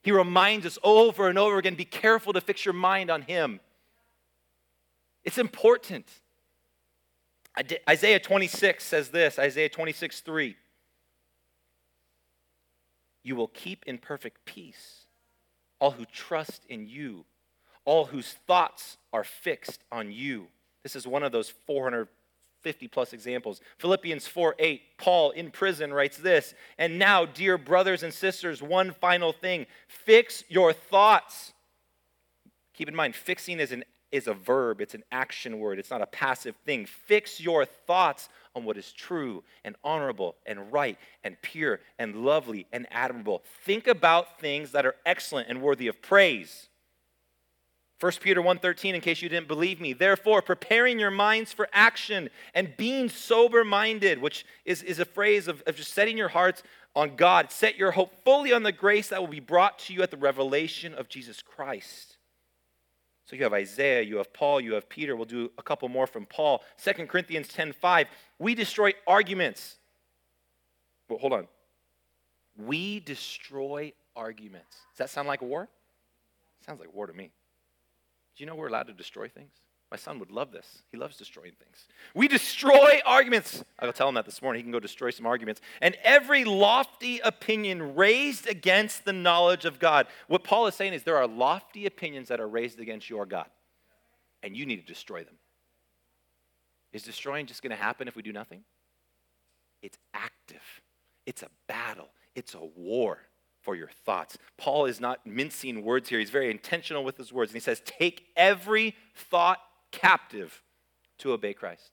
[0.04, 3.58] He reminds us over and over again be careful to fix your mind on Him.
[5.24, 6.06] It's important.
[7.88, 10.56] Isaiah 26 says this Isaiah 26, 3.
[13.22, 15.06] You will keep in perfect peace
[15.80, 17.24] all who trust in you,
[17.86, 20.48] all whose thoughts are fixed on you.
[20.82, 21.50] This is one of those
[22.64, 23.60] 450 plus examples.
[23.78, 28.92] Philippians 4 8, Paul in prison writes this And now, dear brothers and sisters, one
[28.92, 31.52] final thing fix your thoughts.
[32.72, 36.00] Keep in mind, fixing is an is a verb, it's an action word, it's not
[36.00, 36.86] a passive thing.
[36.86, 42.66] Fix your thoughts on what is true and honorable and right and pure and lovely
[42.72, 43.42] and admirable.
[43.64, 46.68] Think about things that are excellent and worthy of praise.
[48.00, 49.92] 1 Peter 1:13 in case you didn't believe me.
[49.92, 55.62] Therefore, preparing your minds for action and being sober-minded, which is, is a phrase of,
[55.66, 56.62] of just setting your hearts
[56.96, 57.50] on God.
[57.50, 60.16] Set your hope fully on the grace that will be brought to you at the
[60.16, 62.16] revelation of Jesus Christ.
[63.26, 65.16] So you have Isaiah, you have Paul, you have Peter.
[65.16, 66.62] We'll do a couple more from Paul.
[66.82, 68.06] 2 Corinthians 10:5.
[68.38, 69.78] We destroy arguments.
[71.08, 71.48] Well, hold on.
[72.56, 74.76] We destroy arguments.
[74.92, 75.68] Does that sound like war?
[76.66, 77.30] Sounds like war to me.
[78.36, 79.52] Do you know we're allowed to destroy things?
[79.90, 80.82] My son would love this.
[80.90, 81.86] He loves destroying things.
[82.14, 83.64] We destroy arguments.
[83.78, 84.58] I'll tell him that this morning.
[84.58, 85.60] He can go destroy some arguments.
[85.80, 90.08] And every lofty opinion raised against the knowledge of God.
[90.26, 93.46] What Paul is saying is there are lofty opinions that are raised against your God,
[94.42, 95.36] and you need to destroy them.
[96.92, 98.64] Is destroying just going to happen if we do nothing?
[99.80, 100.82] It's active,
[101.24, 103.18] it's a battle, it's a war
[103.64, 104.36] for your thoughts.
[104.58, 106.18] Paul is not mincing words here.
[106.18, 107.50] He's very intentional with his words.
[107.50, 109.58] And he says, Take every thought
[109.90, 110.62] captive
[111.18, 111.92] to obey Christ.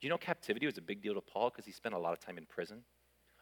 [0.00, 2.14] Do you know captivity was a big deal to Paul because he spent a lot
[2.14, 2.82] of time in prison?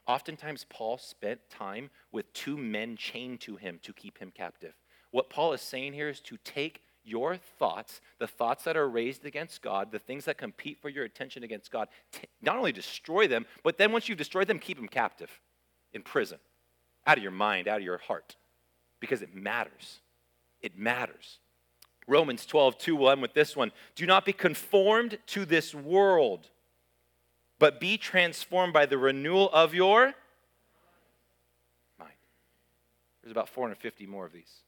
[0.07, 4.75] Oftentimes, Paul spent time with two men chained to him to keep him captive.
[5.11, 9.25] What Paul is saying here is to take your thoughts, the thoughts that are raised
[9.25, 13.27] against God, the things that compete for your attention against God, t- not only destroy
[13.27, 15.41] them, but then once you've destroyed them, keep them captive
[15.93, 16.39] in prison,
[17.09, 18.37] out of your mind, out of your heart,
[19.01, 20.01] because it matters.
[20.61, 21.39] It matters.
[22.07, 23.73] Romans 12, 2 will end with this one.
[23.95, 26.49] Do not be conformed to this world,
[27.59, 30.15] but be transformed by the renewal of your
[31.99, 32.13] mind.
[33.23, 34.63] There's about 450 more of these.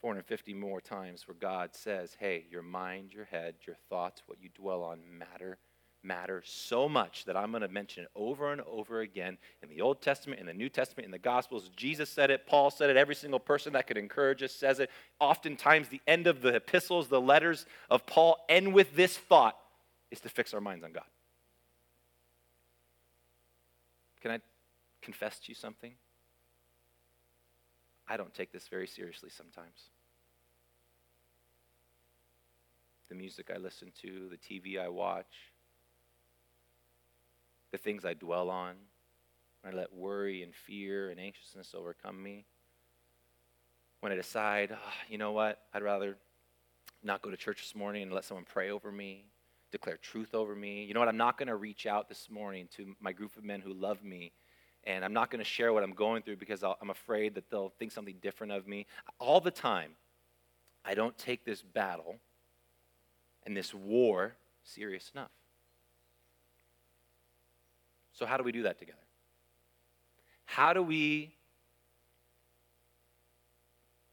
[0.00, 4.50] 450 more times where God says, hey, your mind, your head, your thoughts, what you
[4.54, 5.58] dwell on matter
[6.04, 9.80] matter so much that I'm going to mention it over and over again in the
[9.80, 11.70] Old Testament, in the New Testament, in the Gospels.
[11.76, 14.90] Jesus said it, Paul said it, every single person that could encourage us says it.
[15.20, 19.58] Oftentimes, the end of the epistles, the letters of Paul end with this thought
[20.10, 21.04] is to fix our minds on God.
[24.20, 24.40] Can I
[25.02, 25.92] confess to you something?
[28.08, 29.90] I don't take this very seriously sometimes.
[33.08, 35.26] The music I listen to, the TV I watch,
[37.74, 38.76] the things I dwell on,
[39.60, 42.46] when I let worry and fear and anxiousness overcome me,
[43.98, 46.16] when I decide, oh, you know what, I'd rather
[47.02, 49.24] not go to church this morning and let someone pray over me,
[49.72, 50.84] declare truth over me.
[50.84, 53.42] You know what, I'm not going to reach out this morning to my group of
[53.42, 54.30] men who love me
[54.84, 57.50] and I'm not going to share what I'm going through because i am afraid that
[57.50, 58.86] they'll think something different of me.
[59.18, 59.92] All the time,
[60.84, 62.20] I don't take this battle
[63.44, 65.30] and this war serious enough.
[68.14, 68.98] So, how do we do that together?
[70.46, 71.34] How do we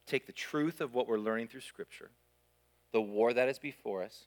[0.08, 2.10] take the truth of what we're learning through Scripture,
[2.92, 4.26] the war that is before us,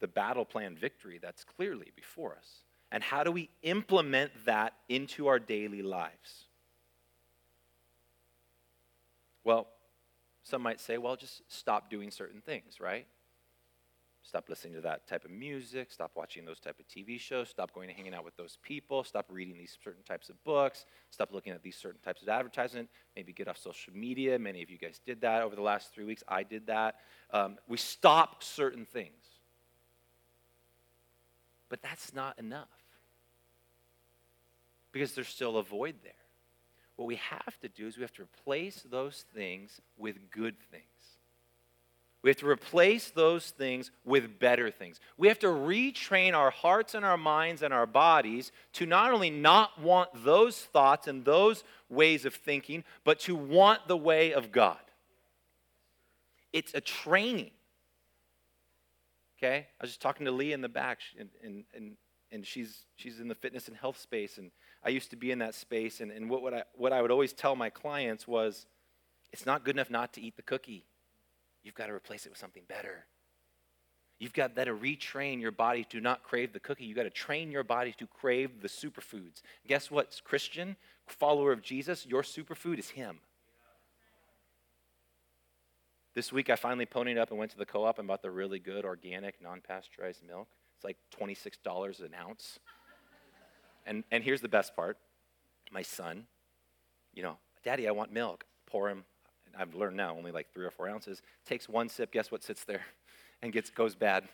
[0.00, 5.26] the battle plan victory that's clearly before us, and how do we implement that into
[5.26, 6.44] our daily lives?
[9.44, 9.66] Well,
[10.42, 13.06] some might say, well, just stop doing certain things, right?
[14.26, 15.92] Stop listening to that type of music.
[15.92, 17.48] Stop watching those type of TV shows.
[17.48, 19.04] Stop going and hanging out with those people.
[19.04, 20.84] Stop reading these certain types of books.
[21.10, 22.88] Stop looking at these certain types of advertisement.
[23.14, 24.36] Maybe get off social media.
[24.36, 26.24] Many of you guys did that over the last three weeks.
[26.26, 26.96] I did that.
[27.30, 29.12] Um, we stop certain things.
[31.68, 32.68] But that's not enough
[34.90, 36.12] because there's still a void there.
[36.96, 40.82] What we have to do is we have to replace those things with good things.
[42.26, 44.98] We have to replace those things with better things.
[45.16, 49.30] We have to retrain our hearts and our minds and our bodies to not only
[49.30, 54.50] not want those thoughts and those ways of thinking, but to want the way of
[54.50, 54.80] God.
[56.52, 57.52] It's a training.
[59.38, 59.68] Okay?
[59.80, 61.96] I was just talking to Lee in the back, and, and, and,
[62.32, 64.50] and she's, she's in the fitness and health space, and
[64.82, 66.00] I used to be in that space.
[66.00, 68.66] And, and what, would I, what I would always tell my clients was
[69.32, 70.86] it's not good enough not to eat the cookie.
[71.66, 73.06] You've got to replace it with something better.
[74.20, 76.84] You've got to retrain your body to not crave the cookie.
[76.84, 79.42] You've got to train your body to crave the superfoods.
[79.66, 80.76] Guess what, Christian,
[81.08, 83.18] follower of Jesus, your superfood is Him.
[86.14, 88.30] This week, I finally ponied up and went to the co op and bought the
[88.30, 90.46] really good organic, non pasteurized milk.
[90.76, 92.60] It's like $26 an ounce.
[93.86, 94.98] And, and here's the best part
[95.72, 96.28] my son,
[97.12, 98.44] you know, Daddy, I want milk.
[98.66, 99.04] Pour him
[99.58, 102.64] I've learned now, only like three or four ounces, takes one sip, guess what sits
[102.64, 102.82] there
[103.42, 104.28] and gets goes bad?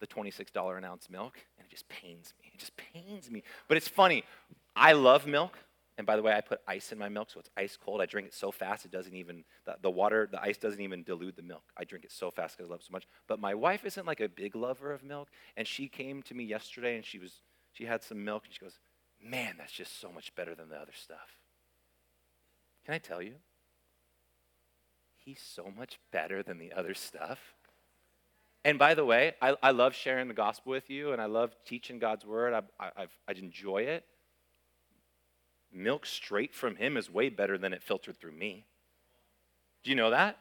[0.00, 2.50] The $26 an ounce milk, and it just pains me.
[2.52, 3.44] It just pains me.
[3.68, 4.24] But it's funny.
[4.74, 5.58] I love milk.
[5.98, 8.00] And by the way, I put ice in my milk, so it's ice cold.
[8.00, 11.02] I drink it so fast, it doesn't even, the, the water, the ice doesn't even
[11.02, 11.62] dilute the milk.
[11.76, 13.06] I drink it so fast because I love it so much.
[13.28, 15.28] But my wife isn't like a big lover of milk.
[15.56, 18.60] And she came to me yesterday and she was, she had some milk and she
[18.60, 18.78] goes,
[19.24, 21.36] Man, that's just so much better than the other stuff.
[22.84, 23.34] Can I tell you?
[25.24, 27.38] He's so much better than the other stuff.
[28.64, 31.54] And by the way, I, I love sharing the gospel with you and I love
[31.66, 32.54] teaching God's word.
[32.54, 32.62] I,
[32.96, 34.04] I, I enjoy it.
[35.72, 38.66] Milk straight from him is way better than it filtered through me.
[39.82, 40.38] Do you know that?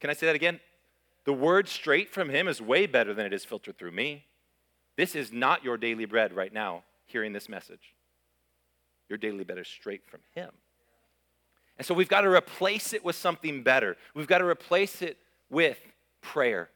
[0.00, 0.60] Can I say that again?
[1.24, 4.24] The word straight from him is way better than it is filtered through me.
[4.96, 7.94] This is not your daily bread right now, hearing this message.
[9.08, 10.50] Your daily bread is straight from him.
[11.80, 13.96] And so we've got to replace it with something better.
[14.14, 15.16] We've got to replace it
[15.48, 15.78] with
[16.20, 16.68] prayer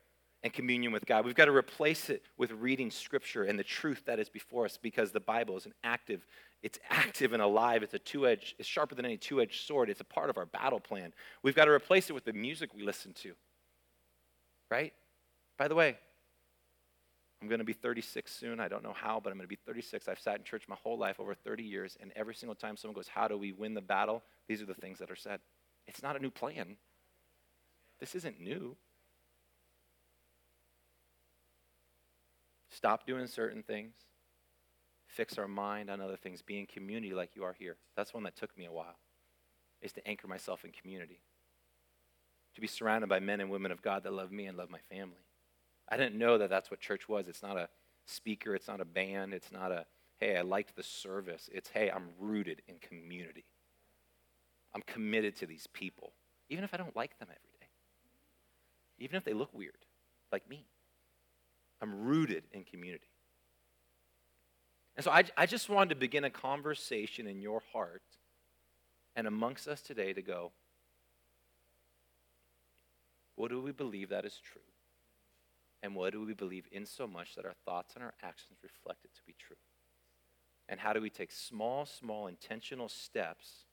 [0.42, 1.26] and communion with God.
[1.26, 4.78] We've got to replace it with reading scripture and the truth that is before us
[4.80, 6.24] because the Bible is an active,
[6.62, 7.82] it's active and alive.
[7.82, 9.90] It's a two-edged, it's sharper than any two-edged sword.
[9.90, 11.12] It's a part of our battle plan.
[11.42, 13.34] We've got to replace it with the music we listen to.
[14.70, 14.94] Right?
[15.58, 15.98] By the way,
[17.44, 18.58] I'm going to be 36 soon.
[18.58, 20.08] I don't know how, but I'm going to be 36.
[20.08, 22.94] I've sat in church my whole life, over 30 years, and every single time someone
[22.94, 24.22] goes, How do we win the battle?
[24.48, 25.40] These are the things that are said.
[25.86, 26.78] It's not a new plan.
[28.00, 28.76] This isn't new.
[32.70, 33.92] Stop doing certain things.
[35.06, 36.40] Fix our mind on other things.
[36.40, 37.76] Be in community like you are here.
[37.94, 38.96] That's one that took me a while,
[39.82, 41.20] is to anchor myself in community.
[42.54, 44.80] To be surrounded by men and women of God that love me and love my
[44.90, 45.23] family.
[45.88, 47.28] I didn't know that that's what church was.
[47.28, 47.68] It's not a
[48.06, 49.86] speaker, it's not a band, it's not a,
[50.18, 51.48] hey, I liked the service.
[51.52, 53.44] It's, hey, I'm rooted in community.
[54.74, 56.12] I'm committed to these people,
[56.48, 57.68] even if I don't like them every day,
[58.98, 59.78] even if they look weird,
[60.32, 60.64] like me.
[61.80, 63.08] I'm rooted in community.
[64.96, 68.02] And so I, I just wanted to begin a conversation in your heart
[69.16, 70.52] and amongst us today to go,
[73.36, 74.62] what do we believe that is true?
[75.84, 79.04] And what do we believe in so much that our thoughts and our actions reflect
[79.04, 79.58] it to be true?
[80.66, 83.66] And how do we take small, small, intentional steps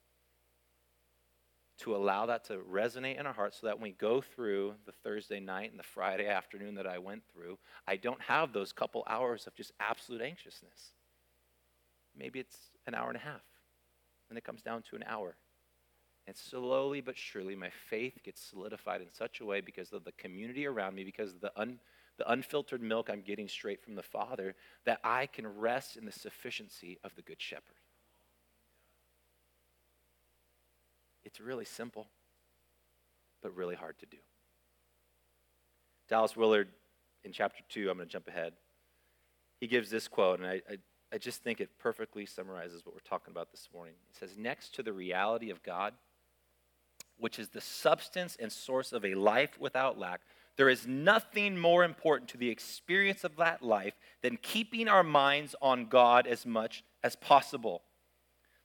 [1.80, 4.92] to allow that to resonate in our hearts so that when we go through the
[4.92, 9.06] Thursday night and the Friday afternoon that I went through, I don't have those couple
[9.08, 10.92] hours of just absolute anxiousness.
[12.14, 13.42] Maybe it's an hour and a half,
[14.28, 15.38] and it comes down to an hour.
[16.28, 20.12] And slowly but surely, my faith gets solidified in such a way because of the
[20.12, 21.80] community around me, because of the un,
[22.22, 24.54] the unfiltered milk I'm getting straight from the Father,
[24.86, 27.64] that I can rest in the sufficiency of the Good Shepherd.
[31.24, 32.06] It's really simple,
[33.42, 34.18] but really hard to do.
[36.08, 36.68] Dallas Willard,
[37.24, 38.54] in chapter 2, I'm going to jump ahead.
[39.60, 40.78] He gives this quote, and I, I,
[41.14, 43.96] I just think it perfectly summarizes what we're talking about this morning.
[44.10, 45.96] He says, Next to the reality of God,
[47.18, 50.22] which is the substance and source of a life without lack,
[50.58, 55.56] there is nothing more important to the experience of that life than keeping our minds
[55.62, 57.84] on God as much as possible.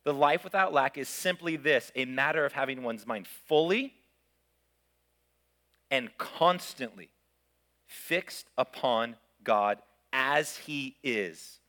[0.05, 3.95] The life without lack is simply this a matter of having one's mind fully
[5.91, 7.11] and constantly
[7.87, 9.79] fixed upon God
[10.13, 11.61] as He is,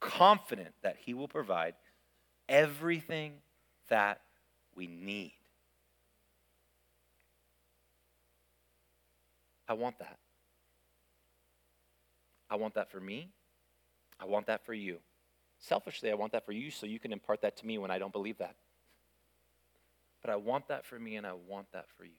[0.00, 1.74] confident that He will provide
[2.48, 3.34] everything
[3.88, 4.20] that
[4.74, 5.32] we need.
[9.68, 10.18] I want that.
[12.48, 13.30] I want that for me.
[14.20, 14.98] I want that for you.
[15.58, 17.98] Selfishly, I want that for you so you can impart that to me when I
[17.98, 18.54] don't believe that.
[20.22, 22.18] But I want that for me and I want that for you.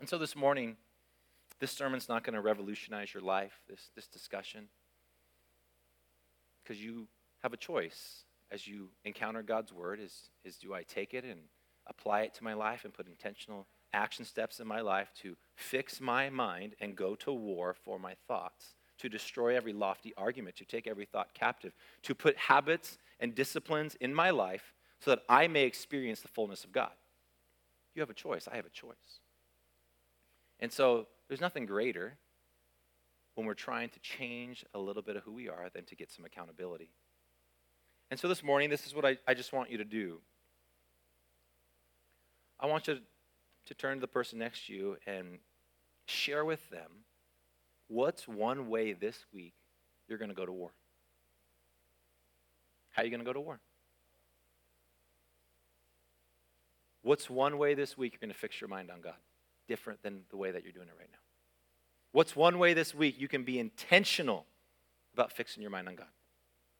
[0.00, 0.76] And so this morning,
[1.60, 4.68] this sermon's not going to revolutionize your life, this, this discussion,
[6.62, 7.08] because you
[7.42, 11.40] have a choice as you encounter God's word is, is do I take it and
[11.86, 16.00] apply it to my life and put intentional action steps in my life to fix
[16.00, 20.64] my mind and go to war for my thoughts, to destroy every lofty argument, to
[20.64, 21.72] take every thought captive,
[22.02, 26.64] to put habits and disciplines in my life so that I may experience the fullness
[26.64, 26.92] of God.
[27.94, 28.48] You have a choice.
[28.50, 29.20] I have a choice.
[30.60, 32.16] And so there's nothing greater
[33.34, 36.10] when we're trying to change a little bit of who we are than to get
[36.10, 36.90] some accountability.
[38.10, 40.18] And so this morning, this is what I, I just want you to do.
[42.58, 43.00] I want you to
[43.74, 45.38] turn to the person next to you and
[46.06, 46.90] share with them
[47.88, 49.54] what's one way this week
[50.08, 50.70] you're going to go to war.
[52.90, 53.60] How are you going to go to war?
[57.02, 59.14] What's one way this week you're going to fix your mind on God,
[59.68, 61.18] different than the way that you're doing it right now?
[62.12, 64.46] What's one way this week you can be intentional
[65.14, 66.08] about fixing your mind on God?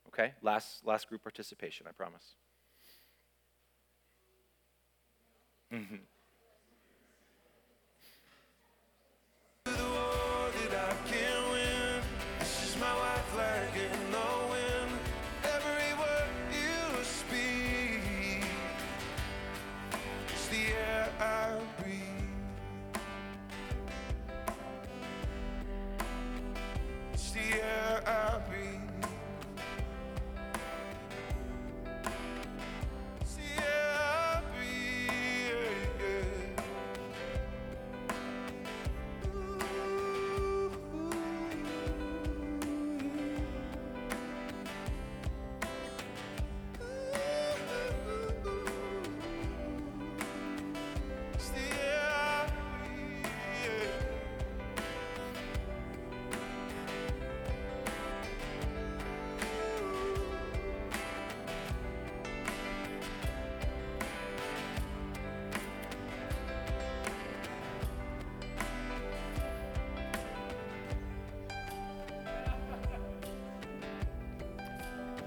[0.09, 0.33] Okay?
[0.43, 2.35] Last, last group participation, I promise.
[5.73, 5.97] Mm-hmm.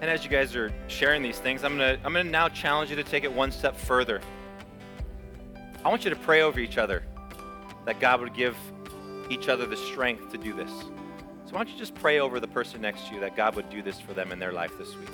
[0.01, 2.95] And as you guys are sharing these things, I'm gonna I'm gonna now challenge you
[2.97, 4.19] to take it one step further.
[5.85, 7.03] I want you to pray over each other
[7.85, 8.57] that God would give
[9.29, 10.69] each other the strength to do this.
[10.71, 13.69] So why don't you just pray over the person next to you that God would
[13.69, 15.09] do this for them in their life this week?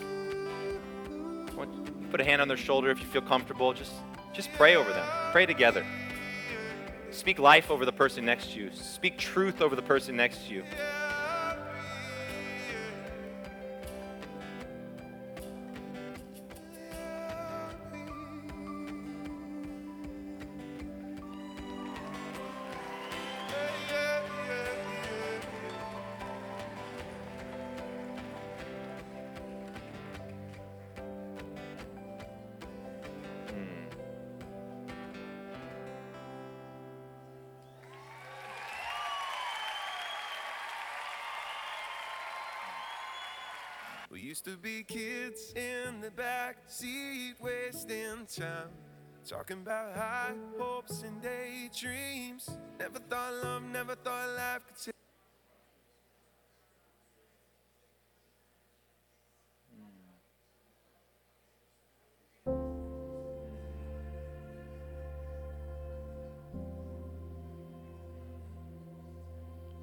[2.10, 3.74] put a hand on their shoulder if you feel comfortable.
[3.74, 3.94] Just
[4.34, 5.06] just pray over them.
[5.32, 5.86] Pray together.
[7.12, 8.72] Speak life over the person next to you.
[8.72, 10.64] Speak truth over the person next to you.
[44.48, 48.70] To be kids in the back seat, wasting time.
[49.28, 52.50] Talking about high hopes and daydreams.
[52.80, 54.93] Never thought love, never thought life could take.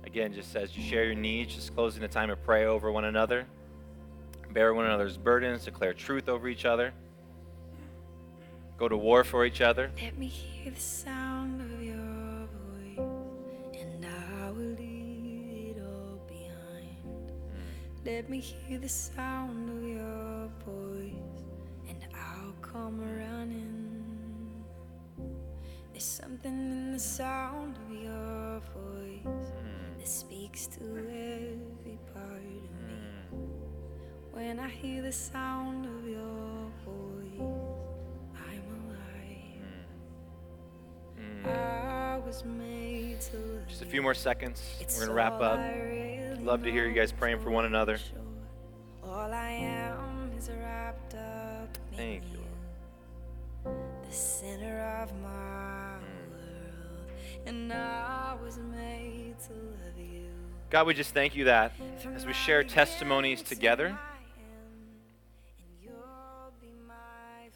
[0.07, 3.05] Again, just as you share your needs, just closing the time of prayer over one
[3.05, 3.47] another
[4.55, 6.93] bear one another's burdens, declare truth over each other,
[8.79, 9.91] go to war for each other.
[10.01, 17.33] Let me hear the sound of your voice, and I will leave it all behind.
[18.07, 21.43] Let me hear the sound of your voice,
[21.89, 24.65] and I'll come running.
[25.93, 29.99] There's something in the sound of your voice mm.
[29.99, 32.74] that speaks to every part of me.
[34.35, 37.41] When I hear the sound of your voice,
[38.37, 39.63] I'm alive.
[41.17, 41.57] Mm.
[41.57, 44.61] I was made to just a few more seconds.
[44.81, 45.61] We're going to wrap up.
[46.41, 47.97] Love to hear you guys praying for one another.
[49.05, 52.41] All I am is wrapped up in Thank you,
[53.65, 53.79] Lord.
[54.05, 55.93] the center of my
[56.33, 57.07] world,
[57.47, 60.27] and I was made to love you.
[60.71, 61.73] God, we just thank you that
[62.17, 63.97] as we share testimonies to together,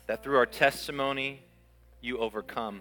[0.09, 1.43] that through our testimony,
[2.01, 2.81] you overcome.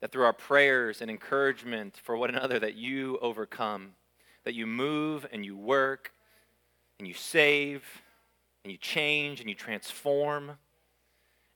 [0.00, 3.92] That through our prayers and encouragement for one another, that you overcome.
[4.42, 6.12] That you move and you work
[6.98, 7.84] and you save
[8.64, 10.58] and you change and you transform.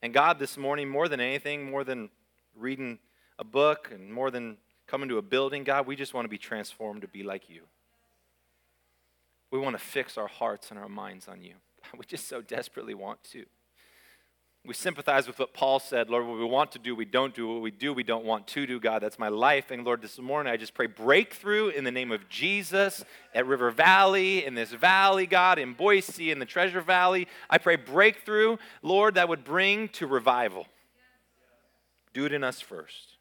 [0.03, 2.11] And God, this morning, more than anything, more than
[2.57, 3.01] reading
[3.41, 4.57] a book and more than
[4.87, 7.63] coming to a building, God, we just want to be transformed to be like you.
[9.51, 11.55] We want to fix our hearts and our minds on you.
[11.99, 13.45] We just so desperately want to.
[14.67, 17.49] We sympathize with what Paul said, Lord, what we want to do, we don't do.
[17.49, 19.03] What we do, we don't want to do, God.
[19.03, 19.71] That's my life.
[19.71, 23.05] And Lord, this morning I just pray breakthrough in the name of Jesus
[23.35, 27.29] at River Valley, in this valley, God, in Boise, in the Treasure Valley.
[27.49, 30.67] I pray breakthrough, Lord, that would bring to revival.
[32.13, 33.17] Do it in us first.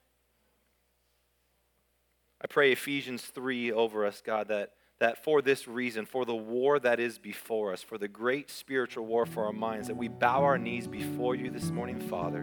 [2.41, 6.79] I pray Ephesians 3 over us, God, that, that for this reason, for the war
[6.79, 10.43] that is before us, for the great spiritual war for our minds, that we bow
[10.43, 12.39] our knees before you this morning, Father,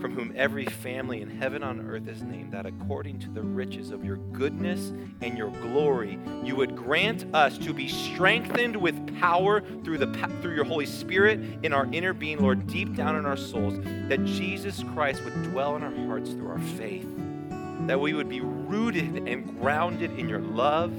[0.00, 3.90] from whom every family in heaven on earth is named, that according to the riches
[3.90, 9.60] of your goodness and your glory, you would grant us to be strengthened with power
[9.84, 13.36] through, the, through your Holy Spirit in our inner being, Lord, deep down in our
[13.36, 13.78] souls,
[14.08, 17.06] that Jesus Christ would dwell in our hearts through our faith
[17.86, 20.90] that we would be rooted and grounded in your love,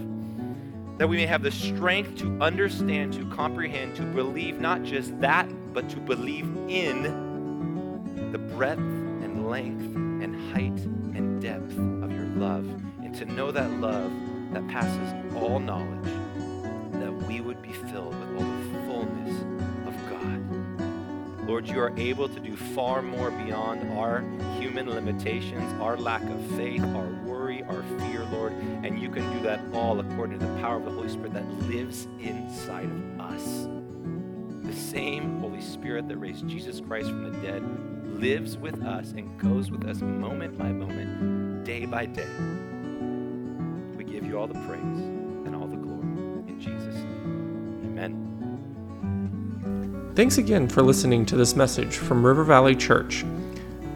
[0.98, 5.50] that we may have the strength to understand, to comprehend, to believe not just that,
[5.74, 9.84] but to believe in the breadth and length
[10.24, 10.80] and height
[11.16, 11.72] and depth
[12.04, 12.66] of your love,
[13.04, 14.12] and to know that love
[14.54, 16.06] that passes all knowledge,
[16.94, 19.42] that we would be filled with all the fullness
[19.86, 21.46] of God.
[21.48, 24.22] Lord, you are able to do far more beyond our
[24.76, 28.52] human limitations, our lack of faith, our worry, our fear, Lord.
[28.84, 31.50] And you can do that all according to the power of the Holy Spirit that
[31.70, 33.70] lives inside of us.
[34.64, 37.64] The same Holy Spirit that raised Jesus Christ from the dead
[38.20, 42.28] lives with us and goes with us moment by moment, day by day.
[43.96, 46.02] We give you all the praise and all the glory.
[46.50, 50.12] In Jesus' name, amen.
[50.16, 53.24] Thanks again for listening to this message from River Valley Church.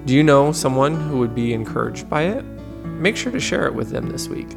[0.10, 2.44] Do you know someone who would be encouraged by it?
[2.84, 4.48] Make sure to share it with them this week.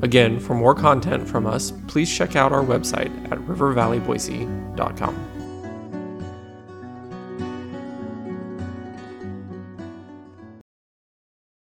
[0.00, 5.31] Again, for more content from us, please check out our website at rivervalleyboise.com.